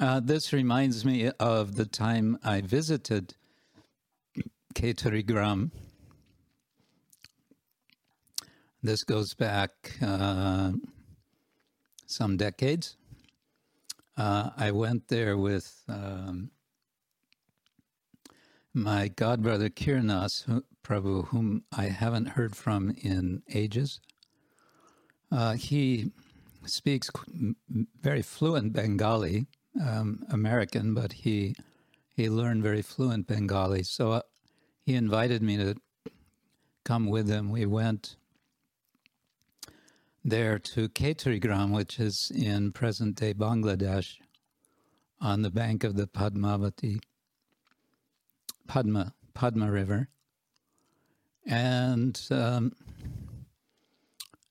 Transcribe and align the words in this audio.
Uh, 0.00 0.18
this 0.18 0.52
reminds 0.52 1.04
me 1.04 1.30
of 1.38 1.76
the 1.76 1.86
time 1.86 2.36
I 2.42 2.62
visited 2.62 3.34
Ketarigram. 4.74 5.70
This 8.82 9.04
goes 9.04 9.34
back 9.34 9.70
uh, 10.02 10.72
some 12.06 12.36
decades. 12.36 12.96
Uh, 14.16 14.50
I 14.56 14.72
went 14.72 15.08
there 15.08 15.36
with 15.36 15.84
um, 15.88 16.50
my 18.72 19.08
godbrother 19.08 19.70
Kirnas 19.70 20.62
Prabhu, 20.82 21.28
whom 21.28 21.62
I 21.72 21.84
haven't 21.84 22.30
heard 22.30 22.56
from 22.56 22.94
in 23.00 23.42
ages. 23.52 24.00
Uh, 25.30 25.54
he 25.54 26.10
speaks 26.66 27.10
very 28.00 28.22
fluent 28.22 28.72
Bengali, 28.72 29.46
um, 29.80 30.24
American, 30.30 30.94
but 30.94 31.12
he 31.12 31.54
he 32.16 32.30
learned 32.30 32.62
very 32.62 32.82
fluent 32.82 33.26
Bengali. 33.26 33.82
So 33.82 34.12
uh, 34.12 34.20
he 34.84 34.94
invited 34.94 35.42
me 35.42 35.56
to 35.56 35.74
come 36.84 37.06
with 37.06 37.28
him. 37.28 37.50
We 37.50 37.66
went 37.66 38.16
there 40.24 40.58
to 40.58 40.88
Ketarigram, 40.88 41.72
which 41.72 41.98
is 41.98 42.30
in 42.34 42.72
present 42.72 43.16
day 43.16 43.34
Bangladesh, 43.34 44.14
on 45.20 45.42
the 45.42 45.50
bank 45.50 45.84
of 45.84 45.96
the 45.96 46.06
Padmavati, 46.06 47.00
Padma, 48.66 49.12
Padma 49.34 49.70
River. 49.70 50.08
And 51.46 52.18
um, 52.30 52.72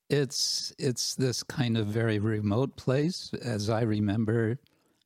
it's 0.10 0.74
it's 0.78 1.16
this 1.16 1.42
kind 1.42 1.78
of 1.78 1.88
very 1.88 2.20
remote 2.20 2.76
place, 2.76 3.32
as 3.42 3.70
I 3.70 3.82
remember, 3.82 4.60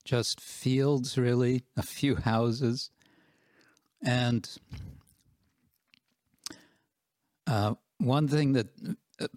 just 0.07 0.39
fields 0.39 1.17
really, 1.17 1.63
a 1.75 1.83
few 1.83 2.15
houses, 2.15 2.89
and 4.01 4.57
uh, 7.45 7.75
one 7.97 8.27
thing 8.27 8.53
that 8.53 8.67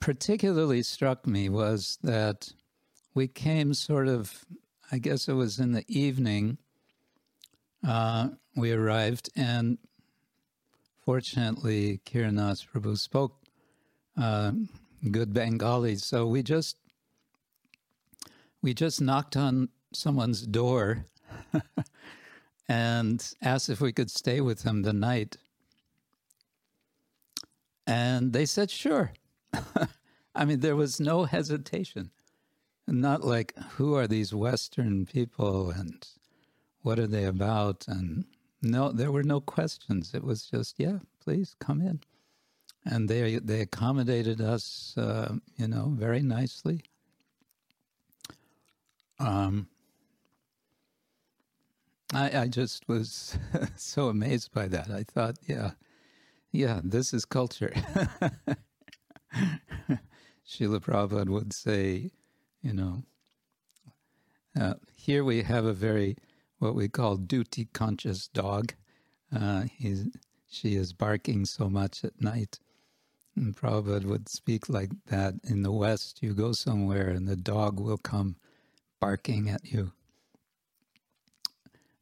particularly 0.00 0.82
struck 0.82 1.26
me 1.26 1.48
was 1.48 1.98
that 2.02 2.52
we 3.14 3.26
came 3.26 3.74
sort 3.74 4.06
of, 4.06 4.44
I 4.92 4.98
guess 4.98 5.28
it 5.28 5.32
was 5.32 5.58
in 5.58 5.72
the 5.72 5.84
evening, 5.88 6.58
uh, 7.86 8.28
we 8.54 8.72
arrived, 8.72 9.30
and 9.34 9.78
fortunately, 11.04 12.00
Kiranas 12.06 12.64
Prabhu 12.64 12.96
spoke 12.96 13.36
uh, 14.16 14.52
good 15.10 15.32
Bengali, 15.32 15.96
so 15.96 16.26
we 16.26 16.42
just 16.42 16.76
we 18.62 18.74
just 18.74 19.00
knocked 19.00 19.36
on 19.36 19.70
someone's 19.92 20.46
door 20.46 21.06
and 22.68 23.34
asked 23.42 23.68
if 23.68 23.80
we 23.80 23.92
could 23.92 24.10
stay 24.10 24.40
with 24.40 24.62
them 24.62 24.82
the 24.82 24.92
night. 24.92 25.36
And 27.86 28.32
they 28.32 28.46
said, 28.46 28.70
sure. 28.70 29.12
I 30.34 30.44
mean, 30.44 30.60
there 30.60 30.76
was 30.76 31.00
no 31.00 31.24
hesitation. 31.24 32.10
Not 32.86 33.24
like, 33.24 33.56
who 33.72 33.94
are 33.94 34.06
these 34.06 34.34
Western 34.34 35.06
people 35.06 35.70
and 35.70 36.06
what 36.82 36.98
are 36.98 37.06
they 37.06 37.24
about? 37.24 37.86
And 37.88 38.24
no, 38.62 38.92
there 38.92 39.12
were 39.12 39.22
no 39.22 39.40
questions. 39.40 40.14
It 40.14 40.24
was 40.24 40.44
just, 40.44 40.78
yeah, 40.78 40.98
please 41.22 41.54
come 41.58 41.80
in. 41.80 42.00
And 42.84 43.08
they 43.08 43.38
they 43.38 43.60
accommodated 43.60 44.40
us, 44.40 44.94
uh, 44.96 45.34
you 45.56 45.68
know, 45.68 45.92
very 45.96 46.22
nicely. 46.22 46.82
Um, 49.18 49.68
I, 52.12 52.40
I 52.42 52.48
just 52.48 52.88
was 52.88 53.38
so 53.76 54.08
amazed 54.08 54.52
by 54.52 54.68
that. 54.68 54.90
I 54.90 55.04
thought, 55.04 55.36
yeah, 55.46 55.72
yeah, 56.52 56.80
this 56.82 57.14
is 57.14 57.24
culture. 57.24 57.72
Srila 60.46 60.80
Prabhupada 60.80 61.28
would 61.28 61.52
say, 61.52 62.10
you 62.62 62.72
know, 62.72 63.04
uh, 64.60 64.74
here 64.96 65.22
we 65.22 65.42
have 65.42 65.64
a 65.64 65.72
very, 65.72 66.16
what 66.58 66.74
we 66.74 66.88
call 66.88 67.16
duty 67.16 67.68
conscious 67.72 68.26
dog. 68.26 68.74
Uh, 69.34 69.64
he's, 69.72 70.08
she 70.48 70.74
is 70.74 70.92
barking 70.92 71.44
so 71.44 71.70
much 71.70 72.04
at 72.04 72.20
night. 72.20 72.58
And 73.36 73.56
Prabhupada 73.56 74.06
would 74.06 74.28
speak 74.28 74.68
like 74.68 74.90
that. 75.06 75.34
In 75.44 75.62
the 75.62 75.70
West, 75.70 76.18
you 76.20 76.34
go 76.34 76.50
somewhere 76.50 77.08
and 77.08 77.28
the 77.28 77.36
dog 77.36 77.78
will 77.78 77.98
come 77.98 78.34
barking 78.98 79.48
at 79.48 79.64
you. 79.72 79.92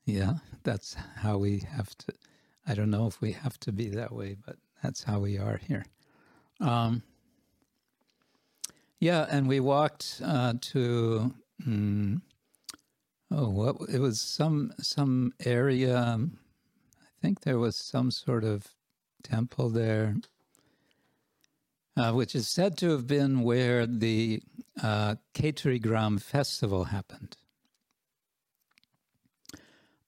Yeah, 0.09 0.37
that's 0.63 0.95
how 1.17 1.37
we 1.37 1.59
have 1.71 1.95
to. 1.99 2.15
I 2.67 2.73
don't 2.73 2.89
know 2.89 3.07
if 3.07 3.21
we 3.21 3.33
have 3.33 3.61
to 3.61 3.73
be 3.73 3.91
that 3.91 4.11
way, 4.11 4.37
but 4.43 4.57
that's 4.83 5.05
how 5.05 5.19
we 5.19 5.37
are 5.37 5.59
here. 5.59 5.85
Um, 6.61 7.03
yeah, 9.01 9.27
and 9.29 9.47
we 9.47 9.61
walked 9.61 10.23
uh, 10.25 10.55
to 10.73 11.35
mm, 11.63 12.23
oh, 13.31 13.51
what 13.51 13.77
it 13.93 13.99
was 13.99 14.19
some 14.19 14.73
some 14.79 15.35
area. 15.45 15.99
Um, 15.99 16.39
I 17.03 17.21
think 17.21 17.43
there 17.43 17.59
was 17.59 17.77
some 17.77 18.11
sort 18.11 18.45
of 18.45 18.67
temple 19.23 19.69
there, 19.69 20.17
uh, 21.99 22.13
which 22.13 22.35
is 22.35 22.49
said 22.49 22.79
to 22.79 22.93
have 22.93 23.07
been 23.07 23.43
where 23.43 23.87
the 23.87 24.43
uh, 24.83 25.17
festival 26.19 26.85
happened. 26.85 27.37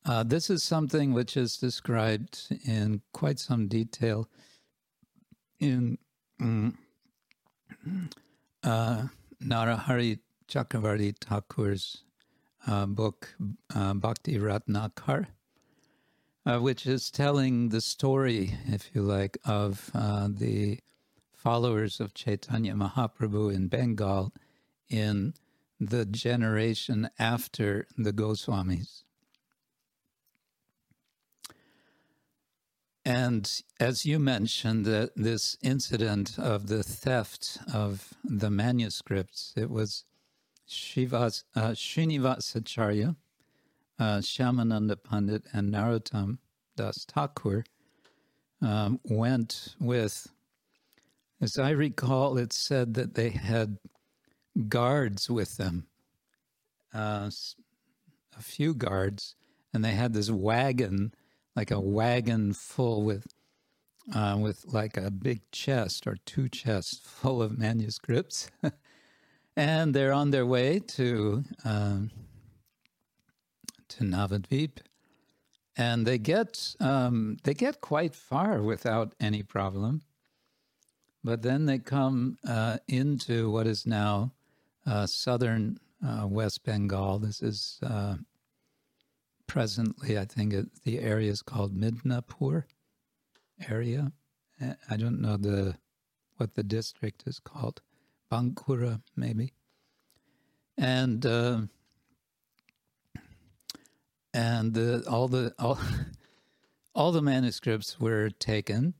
Uh, 0.05 0.22
this 0.22 0.49
is 0.49 0.62
something 0.62 1.12
which 1.12 1.37
is 1.37 1.56
described 1.56 2.56
in 2.65 3.03
quite 3.12 3.38
some 3.38 3.69
detail 3.69 4.28
in. 5.59 5.99
Mm, 6.41 6.75
uh, 8.62 9.05
Narahari 9.43 10.19
Chakravarti 10.49 11.19
Thakur's 11.19 12.03
uh, 12.66 12.87
book, 12.87 13.34
uh, 13.75 13.94
Bhakti 13.94 14.39
Ratnakar, 14.39 15.28
uh, 16.44 16.59
which 16.59 16.87
is 16.87 17.10
telling 17.10 17.71
the 17.71 17.81
story, 17.81 18.55
if 18.66 18.91
you 18.94 19.03
like, 19.03 19.39
of 19.44 19.91
uh, 19.94 20.28
the 20.31 20.78
followers 21.33 22.00
of 22.00 22.12
Chaitanya 22.12 22.75
Mahaprabhu 22.75 23.55
in 23.55 23.69
Bengal 23.69 24.33
in 24.91 25.33
the 25.78 26.05
generation 26.05 27.09
after 27.19 27.87
the 27.97 28.12
Goswamis. 28.12 29.05
And 33.05 33.62
as 33.78 34.05
you 34.05 34.19
mentioned, 34.19 34.84
that 34.84 35.12
this 35.16 35.56
incident 35.62 36.38
of 36.38 36.66
the 36.66 36.83
theft 36.83 37.59
of 37.72 38.12
the 38.22 38.50
manuscripts, 38.50 39.55
it 39.56 39.71
was 39.71 40.05
Shivas, 40.69 41.44
uh, 41.56 41.71
Srinivasacharya, 41.71 43.16
uh, 43.99 44.19
Shyamananda 44.19 44.97
Pandit, 45.03 45.44
and 45.53 45.72
Narottam 45.72 46.39
Das 46.77 47.05
Thakur 47.06 47.65
um, 48.60 49.00
went 49.05 49.75
with, 49.81 50.28
as 51.41 51.59
I 51.59 51.71
recall, 51.71 52.37
it 52.37 52.53
said 52.53 52.94
that 52.94 53.15
they 53.15 53.31
had 53.31 53.78
guards 54.69 55.31
with 55.31 55.56
them, 55.56 55.87
uh, 56.93 57.31
a 58.37 58.43
few 58.43 58.75
guards, 58.75 59.34
and 59.72 59.84
they 59.84 59.93
had 59.93 60.12
this 60.12 60.31
wagon 60.31 61.15
like 61.56 61.71
a 61.71 61.81
wagon 61.81 62.53
full 62.53 63.03
with 63.03 63.27
uh, 64.15 64.37
with 64.41 64.65
like 64.72 64.97
a 64.97 65.11
big 65.11 65.41
chest 65.53 66.06
or 66.06 66.16
two 66.25 66.49
chests 66.49 67.00
full 67.05 67.43
of 67.43 67.59
manuscripts, 67.59 68.50
and 69.56 69.94
they're 69.94 70.12
on 70.12 70.31
their 70.31 70.47
way 70.47 70.78
to 70.78 71.44
um, 71.65 72.10
to 73.89 74.05
Navadvip, 74.05 74.78
and 75.77 76.07
they 76.07 76.19
get 76.19 76.74
um, 76.80 77.36
they 77.45 77.54
get 77.54 77.80
quite 77.80 78.15
far 78.15 78.63
without 78.63 79.15
any 79.21 79.42
problem, 79.42 80.03
but 81.22 81.42
then 81.42 81.66
they 81.66 81.78
come 81.78 82.39
uh, 82.47 82.78
into 82.89 83.51
what 83.51 83.66
is 83.66 83.86
now 83.86 84.33
uh, 84.86 85.07
southern 85.07 85.78
uh, 86.07 86.27
West 86.27 86.65
Bengal. 86.65 87.19
This 87.19 87.42
is 87.42 87.78
uh, 87.83 88.16
presently, 89.50 90.16
I 90.16 90.26
think 90.26 90.52
it, 90.52 90.66
the 90.84 91.00
area 91.00 91.28
is 91.28 91.42
called 91.42 91.76
Midnapur 91.76 92.62
area. 93.68 94.12
I 94.88 94.97
don't 94.97 95.20
know 95.20 95.36
the 95.36 95.76
what 96.36 96.54
the 96.54 96.62
district 96.62 97.24
is 97.26 97.41
called, 97.41 97.82
Bankura 98.30 99.02
maybe, 99.16 99.52
and 100.78 101.26
uh, 101.26 101.62
and 104.32 104.72
the, 104.72 105.04
all 105.10 105.26
the 105.26 105.52
all 105.58 105.80
all 106.94 107.10
the 107.10 107.20
manuscripts 107.20 107.98
were 107.98 108.30
taken, 108.30 108.94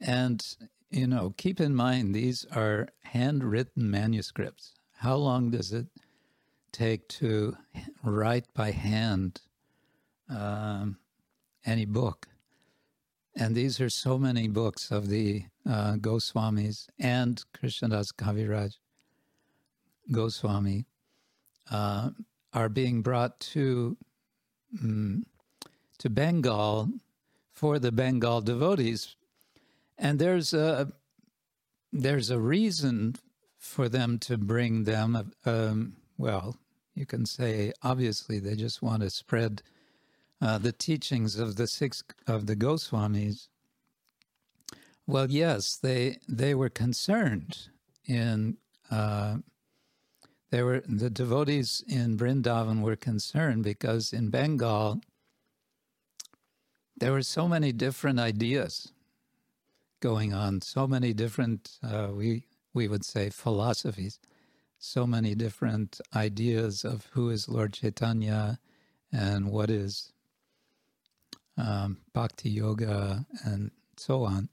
and 0.00 0.46
you 0.92 1.08
know 1.08 1.34
keep 1.36 1.60
in 1.60 1.74
mind 1.74 2.14
these 2.14 2.46
are 2.54 2.86
handwritten 3.02 3.90
manuscripts. 3.90 4.74
How 4.98 5.16
long 5.16 5.50
does 5.50 5.72
it 5.72 5.88
take 6.76 7.08
to 7.08 7.56
write 8.02 8.46
by 8.54 8.70
hand 8.70 9.40
um, 10.28 10.98
any 11.64 11.86
book. 11.86 12.28
And 13.34 13.54
these 13.54 13.80
are 13.80 13.90
so 13.90 14.18
many 14.18 14.48
books 14.48 14.90
of 14.90 15.08
the 15.08 15.44
uh, 15.68 15.94
Goswamis 15.94 16.86
and 16.98 17.42
Krishnadas 17.52 18.12
Kaviraj 18.12 18.74
Goswami 20.10 20.86
uh, 21.70 22.10
are 22.52 22.68
being 22.68 23.02
brought 23.02 23.40
to 23.40 23.96
um, 24.80 25.24
to 25.98 26.10
Bengal 26.10 26.90
for 27.52 27.78
the 27.78 27.92
Bengal 27.92 28.40
devotees, 28.40 29.16
and 29.98 30.18
there's 30.18 30.52
a 30.52 30.92
there's 31.92 32.30
a 32.30 32.38
reason 32.38 33.16
for 33.58 33.88
them 33.88 34.18
to 34.20 34.36
bring 34.38 34.84
them. 34.84 35.32
Um, 35.44 35.96
well, 36.18 36.56
you 36.96 37.06
can 37.06 37.26
say 37.26 37.72
obviously 37.82 38.40
they 38.40 38.56
just 38.56 38.82
want 38.82 39.02
to 39.02 39.10
spread 39.10 39.62
uh, 40.40 40.58
the 40.58 40.72
teachings 40.72 41.38
of 41.38 41.56
the 41.56 41.66
six 41.66 42.02
of 42.26 42.46
the 42.46 42.56
Goswamis. 42.56 43.48
Well, 45.06 45.30
yes, 45.30 45.76
they 45.76 46.18
they 46.28 46.54
were 46.54 46.70
concerned 46.70 47.68
in 48.06 48.56
uh, 48.90 49.36
they 50.50 50.62
were 50.62 50.82
the 50.88 51.10
devotees 51.10 51.84
in 51.86 52.16
Brindavan 52.16 52.80
were 52.80 52.96
concerned 52.96 53.62
because 53.62 54.12
in 54.12 54.30
Bengal 54.30 55.00
there 56.96 57.12
were 57.12 57.22
so 57.22 57.46
many 57.46 57.72
different 57.72 58.18
ideas 58.18 58.90
going 60.00 60.32
on, 60.32 60.62
so 60.62 60.86
many 60.86 61.12
different 61.12 61.78
uh, 61.82 62.08
we 62.12 62.46
we 62.72 62.88
would 62.88 63.04
say 63.04 63.28
philosophies, 63.30 64.18
so 64.78 65.06
many 65.06 65.34
different 65.34 66.00
ideas 66.14 66.84
of 66.84 67.08
who 67.12 67.30
is 67.30 67.48
Lord 67.48 67.72
Chaitanya 67.72 68.58
and 69.12 69.50
what 69.50 69.70
is 69.70 70.12
um, 71.56 71.98
bhakti 72.12 72.50
yoga 72.50 73.26
and 73.44 73.70
so 73.96 74.24
on. 74.24 74.48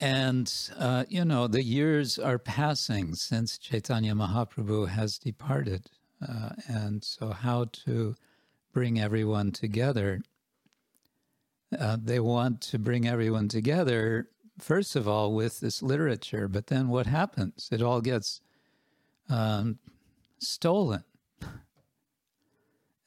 And, 0.00 0.52
uh, 0.76 1.04
you 1.08 1.24
know, 1.24 1.46
the 1.46 1.62
years 1.62 2.18
are 2.18 2.38
passing 2.38 3.14
since 3.14 3.56
Chaitanya 3.56 4.14
Mahaprabhu 4.14 4.88
has 4.88 5.16
departed. 5.16 5.90
Uh, 6.26 6.50
and 6.66 7.04
so, 7.04 7.30
how 7.30 7.66
to 7.84 8.16
bring 8.72 8.98
everyone 8.98 9.52
together? 9.52 10.22
Uh, 11.78 11.96
they 12.02 12.18
want 12.18 12.60
to 12.62 12.78
bring 12.80 13.06
everyone 13.06 13.48
together, 13.48 14.28
first 14.58 14.96
of 14.96 15.08
all, 15.08 15.34
with 15.34 15.60
this 15.60 15.82
literature, 15.82 16.48
but 16.48 16.66
then 16.66 16.88
what 16.88 17.06
happens? 17.06 17.68
It 17.72 17.82
all 17.82 18.00
gets 18.00 18.40
um, 19.28 19.78
stolen. 20.38 21.04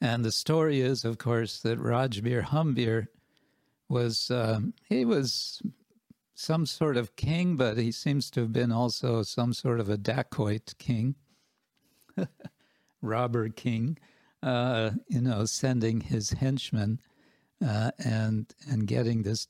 And 0.00 0.24
the 0.24 0.32
story 0.32 0.80
is, 0.80 1.04
of 1.04 1.18
course, 1.18 1.60
that 1.60 1.78
Rajbir 1.78 2.44
Hambir 2.44 3.06
was, 3.88 4.30
um, 4.30 4.74
he 4.88 5.04
was 5.04 5.62
some 6.34 6.66
sort 6.66 6.96
of 6.96 7.16
king, 7.16 7.56
but 7.56 7.78
he 7.78 7.90
seems 7.90 8.30
to 8.30 8.40
have 8.40 8.52
been 8.52 8.70
also 8.70 9.22
some 9.22 9.52
sort 9.54 9.80
of 9.80 9.88
a 9.88 9.96
dacoit 9.96 10.76
king, 10.78 11.14
robber 13.00 13.48
king, 13.48 13.96
uh, 14.42 14.90
you 15.08 15.22
know, 15.22 15.46
sending 15.46 16.00
his 16.00 16.30
henchmen 16.30 17.00
uh, 17.66 17.90
and 18.04 18.54
and 18.70 18.86
getting 18.86 19.22
this 19.22 19.48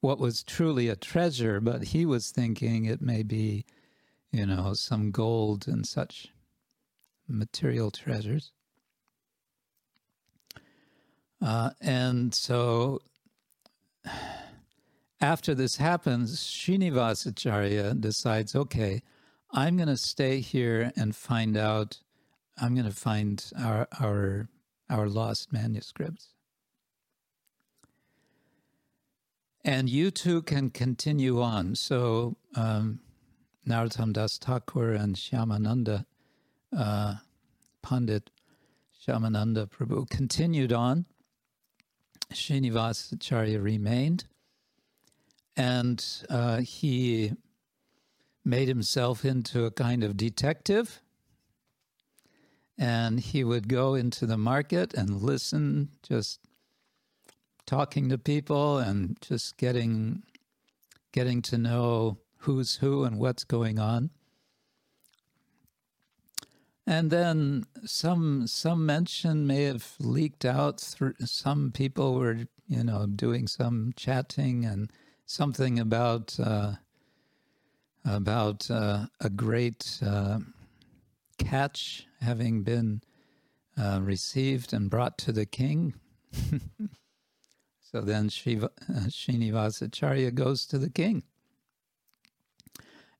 what 0.00 0.18
was 0.18 0.42
truly 0.42 0.88
a 0.88 0.96
treasure, 0.96 1.60
but 1.60 1.84
he 1.84 2.06
was 2.06 2.30
thinking 2.30 2.84
it 2.84 3.02
may 3.02 3.22
be, 3.22 3.64
you 4.30 4.46
know, 4.46 4.72
some 4.74 5.10
gold 5.10 5.66
and 5.66 5.86
such 5.86 6.28
material 7.26 7.90
treasures. 7.90 8.52
Uh, 11.40 11.70
and 11.80 12.34
so 12.34 13.00
after 15.20 15.54
this 15.54 15.76
happens, 15.76 16.38
Srinivasacharya 16.40 18.00
decides, 18.00 18.54
okay, 18.54 19.02
I'm 19.50 19.76
going 19.76 19.88
to 19.88 19.96
stay 19.96 20.40
here 20.40 20.92
and 20.96 21.16
find 21.16 21.56
out. 21.56 21.98
I'm 22.60 22.74
going 22.74 22.86
to 22.86 22.94
find 22.94 23.44
our 23.58 23.86
our 24.00 24.48
our 24.90 25.08
lost 25.08 25.52
manuscripts. 25.52 26.34
And 29.68 29.90
you 29.90 30.10
two 30.10 30.40
can 30.40 30.70
continue 30.70 31.42
on. 31.42 31.74
So 31.74 32.38
um, 32.54 33.00
Narottam 33.68 34.14
Das 34.14 34.38
Thakur 34.38 34.94
and 34.94 35.14
Shyamananda 35.14 36.06
uh, 36.74 37.16
Pandit 37.82 38.30
Shyamananda 39.06 39.68
Prabhu 39.68 40.08
continued 40.08 40.72
on. 40.72 41.04
Srinivasacharya 42.32 43.62
remained 43.62 44.24
and 45.54 46.02
uh, 46.30 46.60
he 46.60 47.32
made 48.46 48.68
himself 48.68 49.22
into 49.22 49.66
a 49.66 49.70
kind 49.70 50.02
of 50.02 50.16
detective. 50.16 51.02
And 52.78 53.20
he 53.20 53.44
would 53.44 53.68
go 53.68 53.94
into 53.94 54.24
the 54.24 54.38
market 54.38 54.94
and 54.94 55.20
listen, 55.20 55.90
just 56.02 56.40
talking 57.68 58.08
to 58.08 58.16
people 58.16 58.78
and 58.78 59.18
just 59.20 59.58
getting 59.58 60.22
getting 61.12 61.42
to 61.42 61.58
know 61.58 62.16
who's 62.38 62.76
who 62.76 63.04
and 63.04 63.18
what's 63.18 63.44
going 63.44 63.78
on. 63.78 64.08
And 66.86 67.10
then 67.10 67.66
some 67.84 68.46
some 68.46 68.86
mention 68.86 69.46
may 69.46 69.64
have 69.64 69.94
leaked 70.00 70.46
out 70.46 70.80
through 70.80 71.14
some 71.26 71.70
people 71.70 72.14
were, 72.14 72.46
you 72.66 72.84
know, 72.84 73.04
doing 73.04 73.46
some 73.46 73.92
chatting 73.94 74.64
and 74.64 74.90
something 75.26 75.78
about 75.78 76.40
uh, 76.40 76.76
about 78.06 78.70
uh, 78.70 79.06
a 79.20 79.28
great 79.28 79.98
uh, 80.02 80.38
catch 81.36 82.06
having 82.22 82.62
been 82.62 83.02
uh, 83.76 84.00
received 84.02 84.72
and 84.72 84.88
brought 84.88 85.18
to 85.18 85.32
the 85.32 85.44
king. 85.44 85.92
so 87.90 88.00
then 88.00 88.28
Shiva, 88.28 88.70
Srinivasacharya 88.90 90.34
goes 90.34 90.66
to 90.66 90.78
the 90.78 90.90
king. 90.90 91.22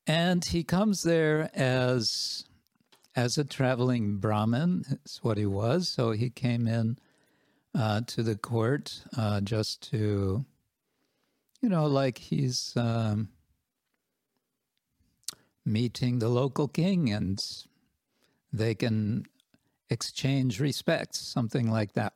And 0.07 0.45
he 0.45 0.65
comes 0.65 1.03
there 1.03 1.51
as 1.55 2.45
as 3.15 3.37
a 3.37 3.45
traveling 3.45 4.19
Brahmin. 4.19 4.85
That's 4.89 5.23
what 5.23 5.39
he 5.39 5.47
was. 5.47 5.89
So 5.89 6.13
he 6.13 6.31
came 6.31 6.67
in 6.67 6.99
uh, 7.75 8.03
to 8.07 8.23
the 8.23 8.37
court 8.37 9.03
uh, 9.17 9.41
just 9.41 9.91
to 9.91 10.45
you 11.61 11.69
know, 11.69 11.87
like 11.87 12.19
he's 12.19 12.73
um, 12.77 13.29
meeting 15.65 16.19
the 16.19 16.29
local 16.29 16.69
king 16.69 17.11
and 17.11 17.43
they 18.53 18.75
can 18.75 19.27
exchange 19.91 20.61
respects, 20.61 21.19
something 21.19 21.71
like 21.71 21.95
that. 21.95 22.13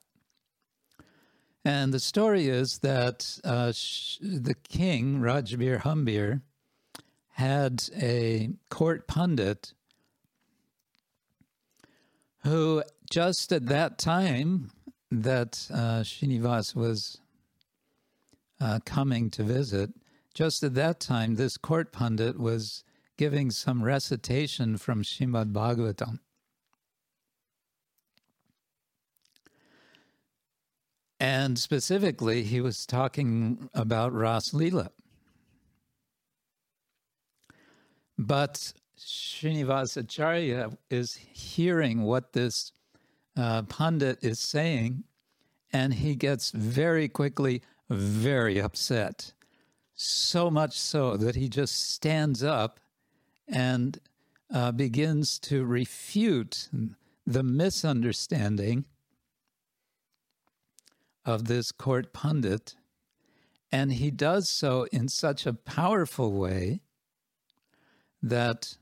And 1.65 1.95
the 1.95 2.01
story 2.01 2.49
is 2.49 2.79
that 2.79 3.39
uh, 3.45 3.73
sh- 3.73 4.19
the 4.21 4.55
king, 4.55 5.21
Rajbir 5.21 5.83
Hambir, 5.83 6.43
had 7.35 7.85
a 7.97 8.51
court 8.69 9.07
pundit 9.07 9.73
who, 12.43 12.83
just 13.11 13.53
at 13.53 13.67
that 13.67 13.99
time 13.99 14.71
that 15.11 15.69
uh, 15.73 16.01
Srinivas 16.03 16.75
was 16.75 17.21
uh, 18.61 18.81
coming 18.85 19.31
to 19.31 19.43
visit. 19.45 19.91
Just 20.35 20.63
at 20.63 20.75
that 20.75 20.99
time, 20.99 21.37
this 21.37 21.57
court 21.57 21.93
pundit 21.93 22.41
was 22.41 22.83
giving 23.17 23.51
some 23.51 23.85
recitation 23.85 24.79
from 24.79 25.03
Shrimad 25.03 25.53
Bhagavatam. 25.53 26.19
And 31.23 31.57
specifically, 31.57 32.43
he 32.43 32.61
was 32.61 32.85
talking 32.85 33.71
about 33.75 34.13
Ras 34.13 34.51
Leela. 34.51 34.89
But 38.19 38.73
Srinivasacharya 38.99 40.77
is 40.91 41.15
hearing 41.15 42.03
what 42.03 42.33
this 42.33 42.73
uh, 43.37 43.63
pundit 43.63 44.19
is 44.21 44.41
saying, 44.41 45.05
and 45.73 45.95
he 45.95 46.17
gets 46.17 46.51
very 46.51 47.09
quickly 47.09 47.63
very 47.89 48.61
upset. 48.61 49.33
So 49.95 50.51
much 50.51 50.77
so 50.77 51.17
that 51.19 51.37
he 51.37 51.49
just 51.49 51.93
stands 51.93 52.43
up 52.43 52.81
and 53.47 53.97
uh, 54.53 54.73
begins 54.73 55.39
to 55.39 55.65
refute 55.65 56.69
the 57.25 57.45
misunderstanding 57.45 58.87
of 61.25 61.47
this 61.47 61.73
court 61.73 62.13
pundit. 62.13 62.75
And 63.71 63.95
he 63.95 64.11
does 64.11 64.49
so 64.49 64.87
in 64.93 65.09
such 65.09 65.47
a 65.47 65.55
powerful 65.55 66.33
way 66.33 66.81
that 68.23 68.77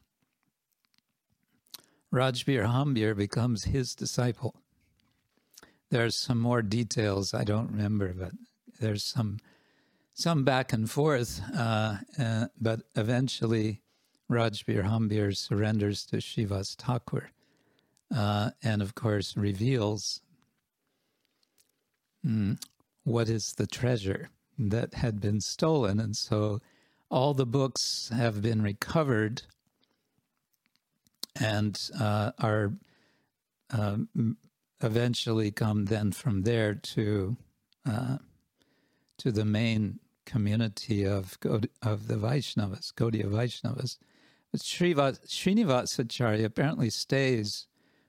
Rajbir 2.12 2.66
Hambir 2.66 3.16
becomes 3.16 3.64
his 3.64 3.94
disciple. 3.94 4.56
There's 5.90 6.16
some 6.16 6.40
more 6.40 6.62
details 6.62 7.34
I 7.34 7.44
don't 7.44 7.70
remember, 7.70 8.12
but 8.12 8.32
there's 8.80 9.04
some 9.04 9.38
some 10.12 10.44
back 10.44 10.72
and 10.72 10.90
forth. 10.90 11.40
Uh, 11.56 11.96
uh, 12.18 12.46
but 12.60 12.80
eventually, 12.94 13.80
Rajbir 14.30 14.84
Hambir 14.84 15.36
surrenders 15.36 16.04
to 16.06 16.16
Srivas 16.16 16.76
Thakur, 16.76 17.30
uh, 18.14 18.50
and 18.62 18.82
of 18.82 18.94
course 18.94 19.36
reveals 19.36 20.20
mm, 22.26 22.58
what 23.04 23.28
is 23.28 23.54
the 23.54 23.66
treasure 23.66 24.30
that 24.58 24.94
had 24.94 25.20
been 25.20 25.40
stolen, 25.40 26.00
and 26.00 26.16
so 26.16 26.60
all 27.10 27.34
the 27.34 27.46
books 27.46 28.10
have 28.14 28.42
been 28.42 28.62
recovered 28.62 29.42
and 31.38 31.90
uh, 31.98 32.32
are 32.38 32.72
um, 33.70 34.36
eventually 34.82 35.50
come 35.50 35.86
then 35.86 36.12
from 36.12 36.42
there 36.42 36.74
to 36.74 37.36
uh, 37.88 38.18
to 39.18 39.32
the 39.32 39.44
main 39.44 39.98
community 40.26 41.04
of 41.04 41.38
of 41.82 42.06
the 42.08 42.16
Vaishnavas, 42.16 42.92
Gaudiya 42.94 43.26
Vaishnavas. 43.26 43.98
But 44.52 44.60
Srinivasacharya 44.62 46.44
apparently 46.44 46.90
stays 46.90 47.66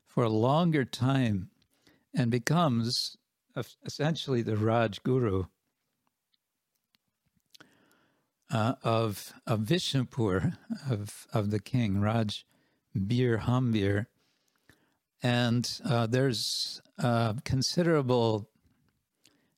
for 0.07 0.23
a 0.23 0.29
longer 0.29 0.83
time 0.85 1.49
and 2.15 2.31
becomes 2.31 3.15
essentially 3.85 4.41
the 4.41 4.57
Raj 4.57 5.01
Guru 5.03 5.45
uh, 8.51 8.73
of 8.83 9.33
of 9.47 9.61
Vishnupur 9.61 10.57
of 10.89 11.27
of 11.33 11.51
the 11.51 11.59
king 11.59 12.01
Raj 12.01 12.45
Bir 12.95 13.39
Hambir, 13.39 14.07
and 15.23 15.79
uh, 15.85 16.07
there's 16.07 16.81
uh, 16.99 17.33
considerable 17.45 18.49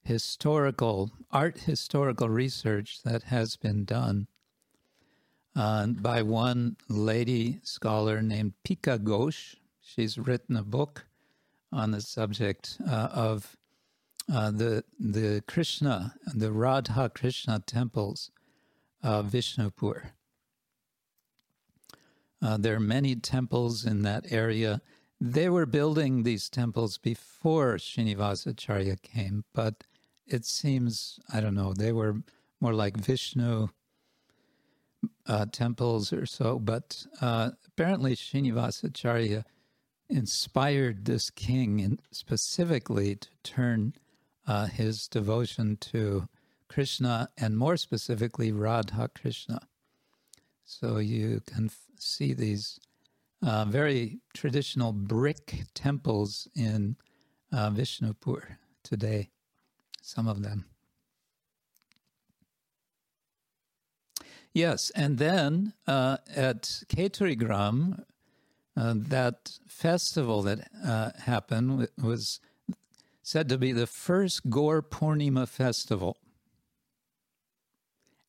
historical 0.04 1.12
art 1.32 1.60
historical 1.60 2.30
research 2.30 3.02
that 3.04 3.24
has 3.24 3.56
been 3.56 3.86
done 3.86 4.28
uh, 5.56 5.88
by 5.88 6.22
one 6.22 6.76
lady 6.90 7.60
scholar 7.64 8.22
named 8.22 8.54
Pika 8.68 9.00
Ghosh. 9.00 9.56
She's 9.82 10.18
written 10.18 10.56
a 10.56 10.64
book 10.64 11.06
on 11.72 11.92
the 11.92 12.02
subject 12.02 12.78
uh, 12.88 13.10
of 13.12 13.56
uh, 14.32 14.52
the 14.52 14.84
the 15.00 15.44
Krishna, 15.48 16.14
the 16.34 16.52
Radha 16.52 17.10
Krishna 17.10 17.60
temples 17.66 18.32
of 19.02 19.28
Vishnupur. 19.28 20.12
Uh, 22.42 22.58
there 22.58 22.76
are 22.76 22.80
many 22.80 23.16
temples 23.16 23.86
in 23.86 24.02
that 24.02 24.32
area. 24.32 24.82
They 25.20 25.50
were 25.50 25.66
building 25.66 26.24
these 26.24 26.50
temples 26.50 26.98
before 26.98 27.76
Srinivasacharya 27.76 29.02
came, 29.02 29.46
but 29.54 29.86
it 30.28 30.46
seems, 30.46 31.20
I 31.34 31.40
don't 31.40 31.56
know, 31.56 31.74
they 31.74 31.94
were 31.94 32.18
more 32.60 32.74
like 32.74 32.98
Vishnu 32.98 33.70
uh, 35.28 35.46
temples 35.52 36.12
or 36.12 36.26
so. 36.26 36.60
But 36.60 37.06
uh, 37.22 37.52
apparently, 37.68 38.16
Srinivasacharya 38.16 39.44
inspired 40.10 41.06
this 41.06 41.30
king 41.30 41.80
in, 41.80 42.00
specifically 42.12 43.16
to 43.16 43.30
turn 43.44 43.94
uh, 44.48 44.68
his 44.68 45.08
devotion 45.08 45.78
to 45.78 46.28
Krishna 46.68 47.30
and 47.38 47.58
more 47.58 47.78
specifically 47.78 48.52
Radha 48.52 49.10
Krishna. 49.14 49.60
So 50.66 50.98
you 50.98 51.42
can 51.46 51.66
f- 51.66 51.78
see 52.00 52.34
these 52.34 52.80
uh, 53.46 53.66
very 53.66 54.20
traditional 54.34 54.94
brick 54.94 55.64
temples 55.74 56.48
in 56.56 56.96
uh, 57.52 57.70
Vishnupur 57.70 58.58
today, 58.84 59.30
some 60.02 60.28
of 60.28 60.42
them. 60.42 60.66
Yes, 64.54 64.92
and 64.96 65.18
then 65.18 65.74
uh, 65.88 66.18
at 66.36 66.84
Keturigram, 66.88 68.04
uh, 68.78 68.94
that 68.96 69.58
festival 69.68 70.42
that 70.44 70.68
uh, 70.86 71.12
happened 71.20 71.88
was 72.02 72.40
said 73.24 73.48
to 73.50 73.58
be 73.58 73.72
the 73.72 73.88
first 73.88 74.50
Gaur 74.50 74.82
Purnima 74.82 75.48
festival 75.48 76.18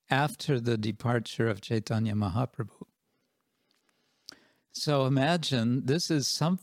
after 0.08 0.60
the 0.60 0.78
departure 0.78 1.48
of 1.48 1.60
Chaitanya 1.60 2.14
Mahaprabhu. 2.14 2.86
So 4.70 5.04
imagine 5.06 5.86
this 5.86 6.10
is 6.10 6.28
some 6.28 6.60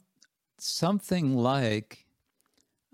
something 0.58 1.36
like 1.36 2.06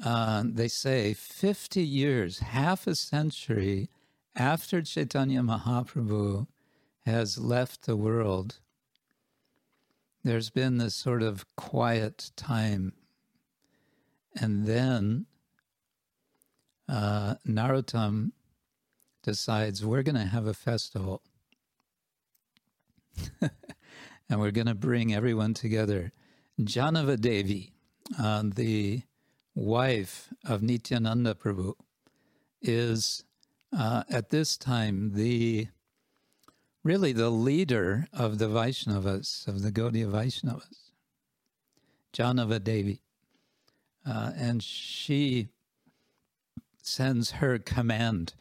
uh, 0.04 0.44
they 0.46 0.68
say 0.68 1.14
50 1.14 1.82
years, 1.82 2.40
half 2.40 2.88
a 2.88 2.96
century 2.96 3.90
after 4.36 4.82
Chaitanya 4.82 5.42
Mahaprabhu 5.42 6.48
has 7.06 7.38
left 7.38 7.86
the 7.86 7.96
world. 7.96 8.60
There's 10.24 10.50
been 10.50 10.78
this 10.78 10.96
sort 10.96 11.24
of 11.24 11.46
quiet 11.56 12.32
time. 12.36 12.94
And 14.40 14.66
then 14.66 15.26
uh, 16.88 17.36
Narottam 17.48 18.32
decides 19.24 19.84
we're 19.84 20.04
going 20.04 20.16
to 20.16 20.26
have 20.26 20.46
a 20.46 20.54
festival. 20.54 21.22
and 23.42 24.40
we're 24.40 24.52
going 24.52 24.68
to 24.68 24.76
bring 24.76 25.14
everyone 25.14 25.54
together. 25.54 26.12
Jahnava 26.64 27.18
Devi, 27.18 27.74
uh, 28.20 28.44
the 28.46 29.02
wife 29.56 30.30
of 30.46 30.62
Nityananda 30.62 31.34
Prabhu, 31.34 31.74
is 32.62 33.24
uh, 33.78 34.04
at 34.10 34.30
this 34.30 34.58
time 34.58 35.14
the 35.14 35.68
really 36.84 37.12
the 37.12 37.30
leader 37.30 38.08
of 38.14 38.38
the 38.38 38.48
Vaishnavas, 38.48 39.48
of 39.48 39.62
the 39.62 39.72
Gaudiya 39.72 40.08
Vaishnavas, 40.08 40.92
Jahnava 42.14 42.60
Devi. 42.60 43.02
Uh, 44.08 44.32
and 44.38 44.64
she 44.64 45.50
sends 46.82 47.32
her 47.32 47.60
command 47.60 48.34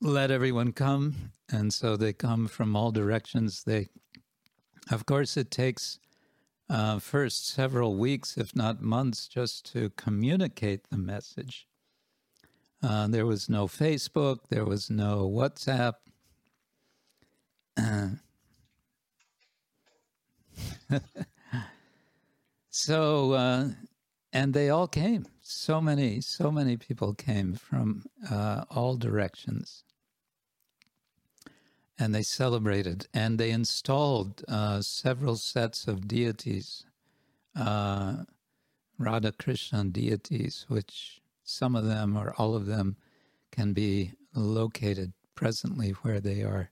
let 0.00 0.30
everyone 0.30 0.72
come. 0.72 1.32
And 1.50 1.72
so 1.72 1.96
they 1.96 2.12
come 2.12 2.48
from 2.48 2.76
all 2.76 2.90
directions. 2.90 3.62
They, 3.64 3.88
of 4.90 5.06
course, 5.06 5.36
it 5.36 5.50
takes 5.50 5.98
uh, 6.68 6.98
first 6.98 7.48
several 7.48 7.96
weeks, 7.96 8.36
if 8.36 8.56
not 8.56 8.82
months, 8.82 9.28
just 9.28 9.72
to 9.72 9.90
communicate 9.90 10.88
the 10.90 10.98
message. 10.98 11.68
Uh, 12.82 13.06
there 13.08 13.26
was 13.26 13.48
no 13.48 13.66
Facebook, 13.66 14.40
there 14.48 14.64
was 14.64 14.90
no 14.90 15.28
WhatsApp. 15.28 15.94
so, 22.70 23.32
uh, 23.32 23.68
and 24.36 24.52
they 24.52 24.68
all 24.68 24.86
came. 24.86 25.26
So 25.40 25.80
many, 25.80 26.20
so 26.20 26.50
many 26.50 26.76
people 26.76 27.14
came 27.14 27.54
from 27.54 28.04
uh, 28.30 28.64
all 28.68 28.98
directions 28.98 29.82
and 31.98 32.14
they 32.14 32.22
celebrated 32.22 33.06
and 33.14 33.38
they 33.38 33.50
installed 33.50 34.44
uh, 34.46 34.82
several 34.82 35.36
sets 35.36 35.88
of 35.88 36.06
deities, 36.06 36.84
uh, 37.58 38.24
Radha 38.98 39.32
Krishna 39.32 39.84
deities, 39.84 40.66
which 40.68 41.22
some 41.42 41.74
of 41.74 41.86
them 41.86 42.14
or 42.14 42.34
all 42.36 42.54
of 42.54 42.66
them 42.66 42.96
can 43.50 43.72
be 43.72 44.12
located 44.34 45.14
presently 45.34 45.92
where 46.02 46.20
they 46.20 46.42
are. 46.42 46.68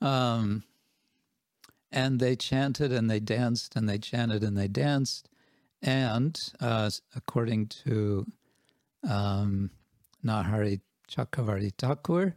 Um, 0.00 0.62
and 1.90 2.20
they 2.20 2.36
chanted 2.36 2.92
and 2.92 3.10
they 3.10 3.18
danced 3.18 3.74
and 3.74 3.88
they 3.88 3.98
chanted 3.98 4.44
and 4.44 4.56
they 4.56 4.68
danced. 4.68 5.28
And 5.82 6.36
uh, 6.60 6.90
according 7.14 7.68
to 7.84 8.26
um, 9.08 9.70
Narahari 10.24 10.80
Chakravarti 11.08 11.72
Thakur, 11.78 12.34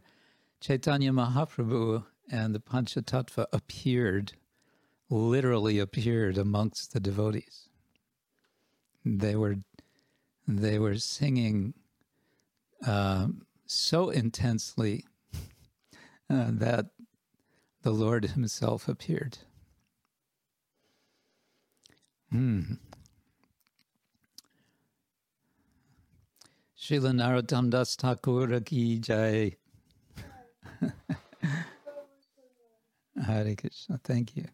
Chaitanya 0.60 1.12
Mahaprabhu 1.12 2.04
and 2.30 2.54
the 2.54 2.60
Panchatattva 2.60 3.46
appeared, 3.52 4.34
literally 5.10 5.78
appeared 5.78 6.38
amongst 6.38 6.92
the 6.92 7.00
devotees. 7.00 7.68
They 9.04 9.34
were, 9.34 9.56
they 10.46 10.78
were 10.78 10.96
singing 10.98 11.74
uh, 12.86 13.26
so 13.66 14.10
intensely 14.10 15.04
uh, 16.30 16.46
that 16.50 16.86
the 17.82 17.90
Lord 17.90 18.24
Himself 18.24 18.88
appeared. 18.88 19.38
Hmm. 22.30 22.74
Srila 26.82 27.12
Narottam 27.12 27.70
Das 27.70 27.96
Thakur 27.96 28.60
ki 28.60 28.98
jai. 28.98 29.56
Hare 33.24 33.54
Krishna. 33.54 34.00
Thank 34.02 34.36
you. 34.36 34.52